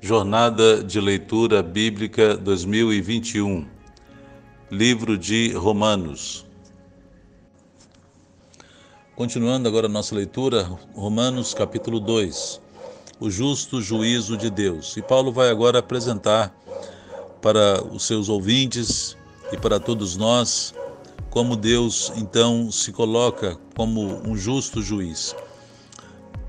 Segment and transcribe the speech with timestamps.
[0.00, 3.66] Jornada de Leitura Bíblica 2021,
[4.70, 6.46] Livro de Romanos.
[9.16, 10.62] Continuando agora a nossa leitura,
[10.94, 12.60] Romanos capítulo 2,
[13.18, 14.96] o justo juízo de Deus.
[14.96, 16.56] E Paulo vai agora apresentar
[17.42, 19.16] para os seus ouvintes
[19.52, 20.74] e para todos nós
[21.28, 25.34] como Deus então se coloca como um justo juiz.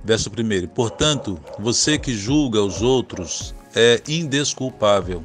[0.03, 5.23] Verso 1: Portanto, você que julga os outros é indesculpável,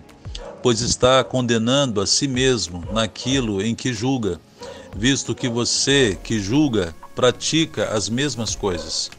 [0.63, 4.41] pois está condenando a si mesmo naquilo em que julga,
[4.97, 9.11] visto que você que julga pratica as mesmas coisas.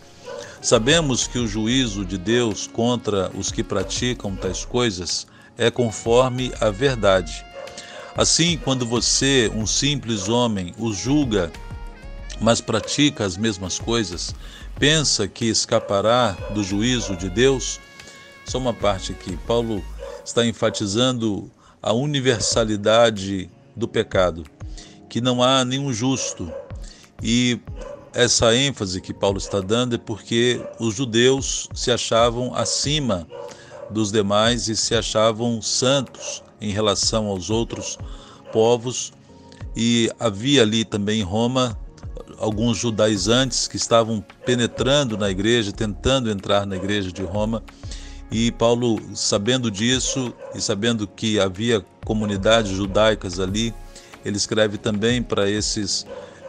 [0.62, 5.28] Sabemos que o juízo de Deus contra os que praticam tais coisas
[5.58, 7.46] é conforme a verdade.
[8.18, 11.52] Assim, quando você, um simples homem, os julga,
[12.42, 14.34] mas pratica as mesmas coisas,
[14.80, 17.80] pensa que escapará do juízo de Deus?
[18.46, 19.38] Só uma parte aqui.
[19.48, 19.84] Paulo
[20.24, 21.52] está enfatizando
[21.82, 24.44] a universalidade do pecado,
[25.10, 26.52] que não há nenhum justo.
[27.22, 27.60] E
[28.14, 33.28] essa ênfase que Paulo está dando é porque os judeus se achavam acima
[33.90, 37.98] dos demais e se achavam santos em relação aos outros
[38.52, 39.14] povos.
[39.76, 41.78] E havia ali também em Roma
[42.40, 47.64] alguns judaizantes que estavam penetrando na igreja, tentando entrar na igreja de Roma.
[48.32, 53.74] E Paulo, sabendo disso e sabendo que havia comunidades judaicas ali,
[54.24, 56.06] ele escreve também para esses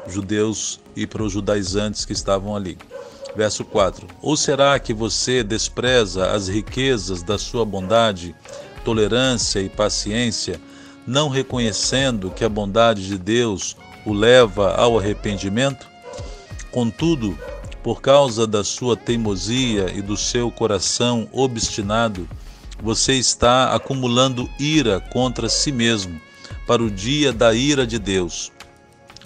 [0.09, 2.79] judeus e para os judaizantes que estavam ali.
[3.37, 8.34] Verso 4: Ou será que você despreza as riquezas da sua bondade,
[8.84, 10.59] tolerância e paciência,
[11.07, 15.86] não reconhecendo que a bondade de Deus o leva ao arrependimento?
[16.70, 17.38] Contudo,
[17.82, 22.27] por causa da sua teimosia e do seu coração obstinado,
[22.82, 26.20] você está acumulando ira contra si mesmo
[26.66, 28.52] para o dia da ira de Deus,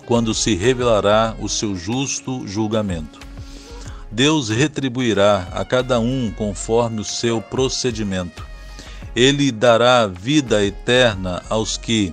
[0.06, 3.20] quando se revelará o seu justo julgamento.
[4.10, 8.44] Deus retribuirá a cada um conforme o seu procedimento.
[9.14, 12.12] Ele dará vida eterna aos que,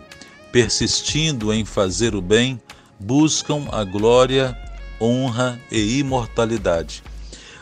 [0.52, 2.60] persistindo em fazer o bem,
[3.00, 4.58] buscam a glória,
[5.00, 7.04] honra e imortalidade.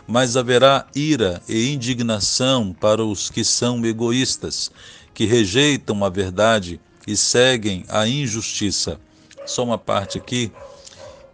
[0.08, 4.72] Mas haverá ira e indignação para os que são egoístas,
[5.14, 9.00] que rejeitam a verdade e seguem a injustiça.
[9.46, 10.52] Só uma parte aqui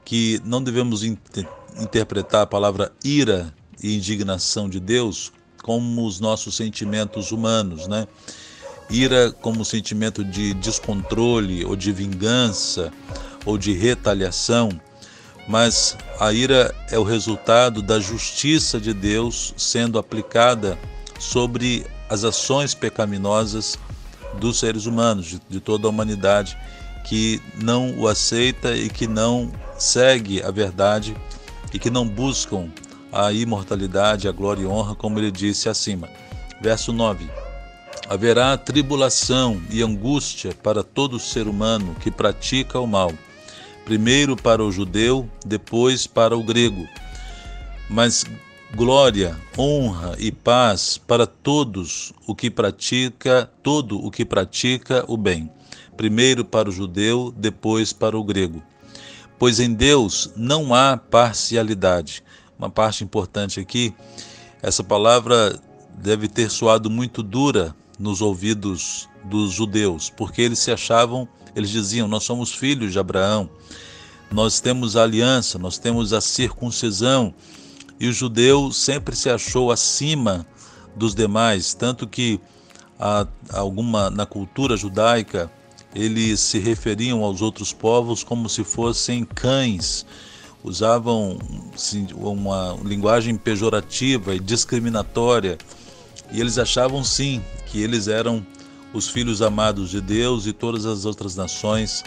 [0.05, 1.47] que não devemos inter
[1.79, 5.31] interpretar a palavra ira e indignação de Deus
[5.63, 8.07] como os nossos sentimentos humanos, né?
[8.91, 12.91] Ira como sentimento de descontrole ou de vingança
[13.45, 14.69] ou de retaliação,
[15.47, 20.77] mas a ira é o resultado da justiça de Deus sendo aplicada
[21.17, 23.79] sobre as ações pecaminosas
[24.39, 26.57] dos seres humanos, de, de toda a humanidade
[27.05, 31.15] que não o aceita e que não segue a verdade
[31.73, 32.69] e que não buscam
[33.11, 36.09] a imortalidade, a glória e honra, como ele disse acima.
[36.61, 37.40] Verso 9
[38.11, 43.13] haverá tribulação e angústia para todo ser humano que pratica o mal,
[43.85, 46.85] primeiro para o judeu, depois para o grego.
[47.89, 48.25] Mas
[48.75, 55.49] glória, honra e paz para todos o que pratica, todo o que pratica o bem,
[55.95, 58.61] primeiro para o judeu, depois para o grego.
[59.39, 62.21] Pois em Deus não há parcialidade.
[62.59, 63.93] Uma parte importante aqui,
[64.61, 65.57] essa palavra
[65.95, 72.07] deve ter soado muito dura nos ouvidos dos judeus, porque eles se achavam, eles diziam:
[72.07, 73.49] Nós somos filhos de Abraão,
[74.31, 77.33] nós temos a aliança, nós temos a circuncisão.
[77.99, 80.47] E o judeu sempre se achou acima
[80.95, 82.39] dos demais, tanto que
[82.99, 85.51] a, alguma na cultura judaica
[85.93, 90.03] eles se referiam aos outros povos como se fossem cães,
[90.63, 91.37] usavam
[91.75, 95.59] assim, uma linguagem pejorativa e discriminatória,
[96.31, 98.45] e eles achavam sim que eles eram
[98.93, 102.03] os filhos amados de Deus e todas as outras nações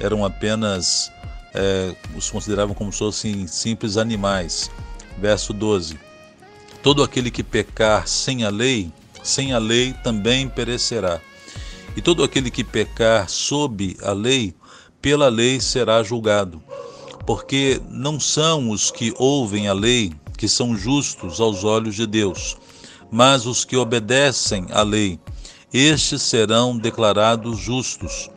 [0.00, 1.12] eram apenas,
[1.52, 4.70] é, os consideravam como se fossem simples animais.
[5.18, 6.00] Verso 12:
[6.82, 8.90] Todo aquele que pecar sem a lei,
[9.22, 11.20] sem a lei também perecerá.
[11.94, 14.54] E todo aquele que pecar sob a lei,
[15.02, 16.62] pela lei será julgado.
[17.26, 22.56] Porque não são os que ouvem a lei que são justos aos olhos de Deus,
[23.12, 25.20] mas os que obedecem à lei,
[25.70, 28.30] estes serão declarados justos.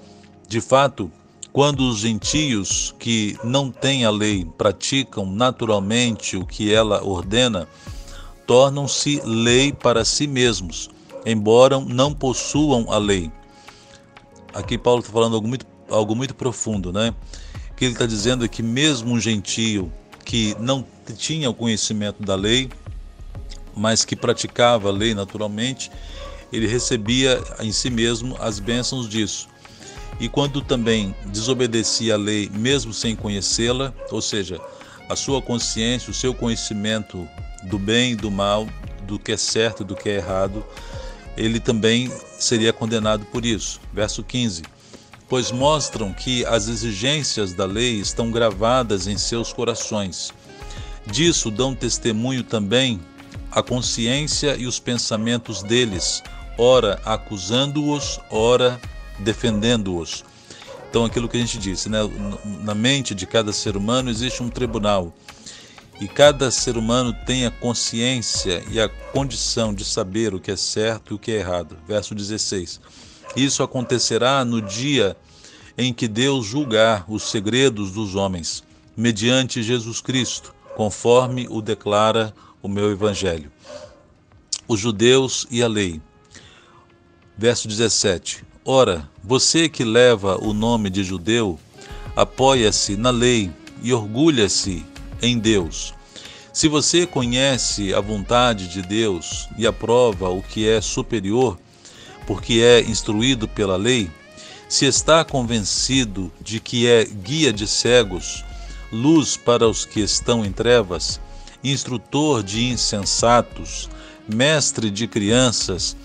[0.49, 1.09] De fato,
[1.53, 7.69] quando os gentios que não têm a lei praticam naturalmente o que ela ordena,
[8.45, 10.89] tornam-se lei para si mesmos,
[11.25, 13.31] embora não possuam a lei.
[14.53, 17.15] Aqui Paulo está falando algo muito, algo muito profundo, né?
[17.77, 19.89] Que ele está dizendo que mesmo um gentio
[20.25, 20.85] que não
[21.17, 22.69] tinha o conhecimento da lei,
[23.75, 25.91] mas que praticava a lei naturalmente,
[26.51, 29.47] ele recebia em si mesmo as bênçãos disso.
[30.19, 34.61] E quando também desobedecia a lei, mesmo sem conhecê-la, ou seja,
[35.09, 37.27] a sua consciência, o seu conhecimento
[37.63, 38.67] do bem e do mal,
[39.03, 40.65] do que é certo e do que é errado,
[41.35, 43.81] ele também seria condenado por isso.
[43.93, 44.63] Verso 15:
[45.27, 50.33] Pois mostram que as exigências da lei estão gravadas em seus corações.
[51.05, 52.99] Disso dão testemunho também
[53.55, 56.21] a consciência e os pensamentos deles,
[56.57, 58.79] ora acusando-os, ora
[59.19, 60.25] defendendo-os.
[60.89, 61.99] Então, aquilo que a gente disse, né?
[62.61, 65.13] na mente de cada ser humano existe um tribunal
[65.99, 70.57] e cada ser humano tem a consciência e a condição de saber o que é
[70.57, 71.77] certo e o que é errado.
[71.87, 72.81] Verso 16.
[73.35, 75.15] Isso acontecerá no dia
[75.77, 78.63] em que Deus julgar os segredos dos homens,
[78.95, 82.33] mediante Jesus Cristo, conforme o declara
[82.65, 83.51] o meu evangelho.
[84.67, 86.01] Os judeus e a lei.
[87.37, 88.43] Verso 17.
[88.65, 91.59] Ora, você que leva o nome de judeu,
[92.15, 93.51] apoia-se na lei
[93.83, 94.83] e orgulha-se
[95.21, 95.93] em Deus.
[96.51, 101.59] Se você conhece a vontade de Deus e aprova o que é superior,
[102.25, 104.09] porque é instruído pela lei,
[104.67, 108.43] se está convencido de que é guia de cegos,
[108.91, 111.19] luz para os que estão em trevas,
[111.71, 113.89] instrutor de insensatos,
[114.27, 115.95] mestre de crianças,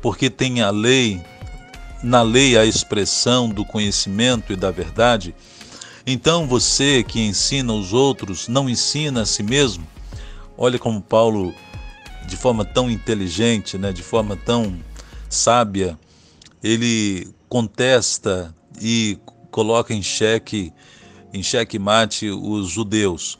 [0.00, 1.22] porque tem a lei,
[2.02, 5.34] na lei a expressão do conhecimento e da verdade,
[6.06, 9.86] então você que ensina os outros não ensina a si mesmo?
[10.56, 11.54] Olha como Paulo,
[12.26, 14.78] de forma tão inteligente, né, de forma tão
[15.28, 15.98] sábia,
[16.62, 19.18] ele contesta e
[19.50, 20.72] coloca em xeque,
[21.32, 23.38] em xeque mate os judeus.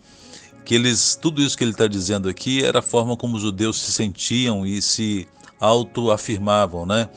[0.70, 3.76] Que eles, tudo isso que ele está dizendo aqui era a forma como os judeus
[3.76, 5.26] se sentiam e se
[5.58, 7.08] autoafirmavam, né?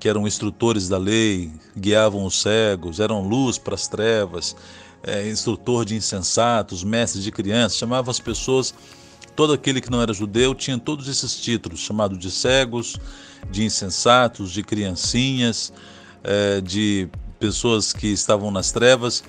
[0.00, 4.56] que eram instrutores da lei, guiavam os cegos, eram luz para as trevas,
[5.02, 8.72] é, instrutor de insensatos, mestre de crianças, chamavam as pessoas,
[9.36, 12.96] todo aquele que não era judeu tinha todos esses títulos, chamados de cegos,
[13.50, 15.70] de insensatos, de criancinhas,
[16.24, 19.22] é, de pessoas que estavam nas trevas.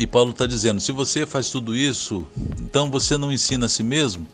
[0.00, 2.26] E Paulo está dizendo: se você faz tudo isso,
[2.58, 4.26] então você não ensina a si mesmo.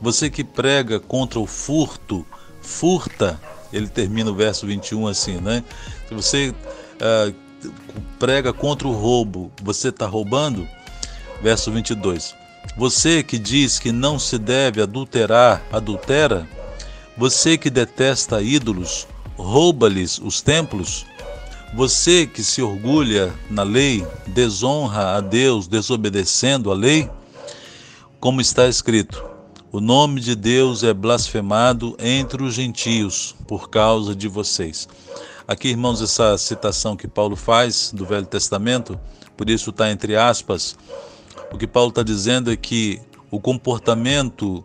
[0.00, 2.26] Você que prega contra o furto,
[2.62, 3.38] furta
[3.70, 5.62] ele termina o verso 21 assim, né?
[6.08, 7.34] Se você uh,
[8.18, 10.66] prega contra o roubo, você está roubando?
[11.42, 12.34] Verso 22.
[12.78, 16.48] Você que diz que não se deve adulterar, adultera?
[17.18, 19.06] Você que detesta ídolos,
[19.36, 21.04] rouba-lhes os templos?
[21.74, 27.08] Você que se orgulha na lei, desonra a Deus desobedecendo a lei?
[28.20, 29.24] Como está escrito:
[29.72, 34.86] o nome de Deus é blasfemado entre os gentios por causa de vocês.
[35.48, 39.00] Aqui, irmãos, essa citação que Paulo faz do Velho Testamento,
[39.34, 40.76] por isso está entre aspas,
[41.50, 44.62] o que Paulo está dizendo é que o comportamento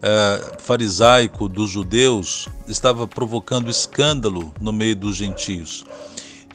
[0.00, 5.84] é, farisaico dos judeus estava provocando escândalo no meio dos gentios.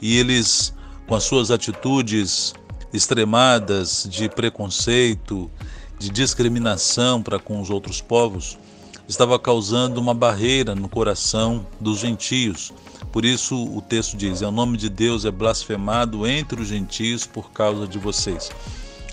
[0.00, 0.74] E eles,
[1.06, 2.54] com as suas atitudes
[2.92, 5.50] extremadas de preconceito,
[5.98, 8.58] de discriminação para com os outros povos
[9.06, 12.72] estava causando uma barreira no coração dos gentios.
[13.12, 17.50] Por isso o texto diz: "O nome de Deus é blasfemado entre os gentios por
[17.50, 18.50] causa de vocês".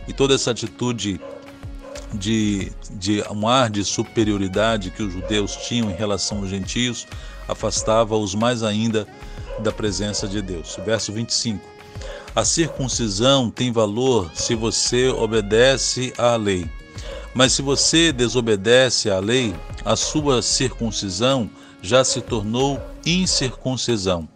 [0.08, 1.20] E toda essa atitude
[2.14, 7.06] de, de um ar de superioridade que os judeus tinham em relação aos gentios
[7.48, 9.08] afastava-os mais ainda
[9.60, 10.78] da presença de Deus.
[10.86, 11.78] Verso 25.
[12.36, 16.70] A circuncisão tem valor se você obedece à lei.
[17.34, 21.50] Mas se você desobedece à lei, a sua circuncisão
[21.82, 24.28] já se tornou incircuncisão.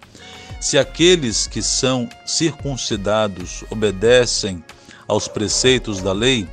[0.59, 4.63] Se aqueles que são circuncidados obedecem
[5.07, 6.47] aos preceitos da lei,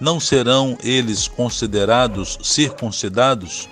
[0.00, 3.68] não serão eles considerados circuncidados?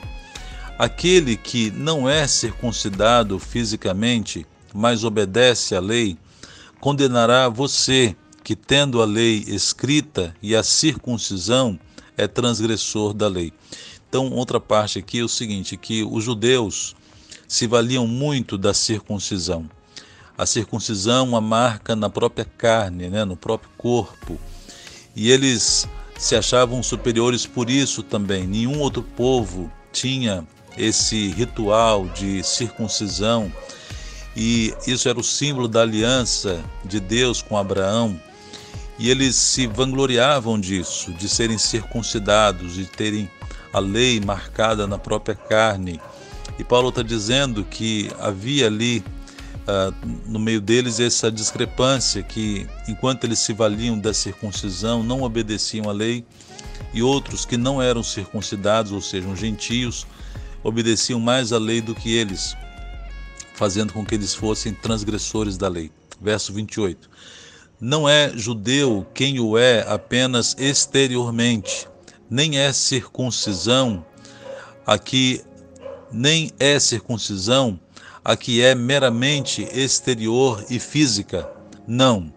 [0.79, 6.17] Aquele que não é circuncidado fisicamente, mas obedece à lei,
[6.81, 11.79] condenará você, que tendo a lei escrita e a circuncisão
[12.17, 13.53] é transgressor da lei.
[14.09, 16.95] Então, outra parte aqui é o seguinte, que os judeus
[17.47, 19.71] se valiam muito da circuncisão.
[20.37, 24.41] A circuncisão, a marca na própria carne, né, no próprio corpo.
[25.15, 25.87] E eles
[26.19, 28.47] se achavam superiores por isso também.
[28.47, 33.53] Nenhum outro povo tinha esse ritual de circuncisão,
[34.37, 38.19] e isso era o símbolo da aliança de Deus com Abraão.
[38.99, 43.29] E eles se vangloriavam disso, de serem circuncidados, de terem
[43.73, 46.01] a lei marcada na própria carne.
[46.59, 49.03] E Paulo está dizendo que havia ali
[49.63, 49.95] uh,
[50.27, 55.93] no meio deles essa discrepância, que enquanto eles se valiam da circuncisão, não obedeciam à
[55.93, 56.25] lei,
[56.95, 60.07] e outros que não eram circuncidados, ou sejam, gentios,
[60.63, 62.57] obedeciam mais à lei do que eles,
[63.55, 65.91] fazendo com que eles fossem transgressores da lei.
[66.21, 67.11] Verso 28.
[67.81, 71.89] Não é judeu quem o é apenas exteriormente,
[72.31, 74.05] nem é circuncisão
[74.87, 75.43] aqui,
[76.13, 77.79] nem é circuncisão
[78.25, 81.51] a que é meramente exterior e física.
[81.87, 82.33] Não.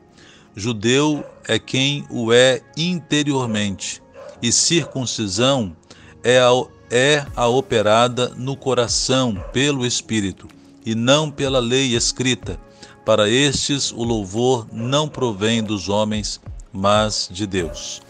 [0.56, 4.02] Judeu é quem o é interiormente,
[4.42, 5.76] e circuncisão
[6.24, 6.50] é a,
[6.98, 10.48] é a operada no coração pelo Espírito,
[10.86, 12.58] e não pela lei escrita.
[13.04, 16.40] Para estes, o louvor não provém dos homens,
[16.72, 18.02] mas de Deus.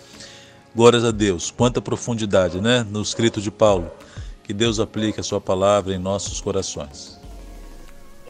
[0.76, 1.50] Glórias a Deus.
[1.50, 2.86] Quanta profundidade, né?
[2.88, 3.90] No escrito de Paulo.
[4.44, 7.15] Que Deus aplique a sua palavra em nossos corações.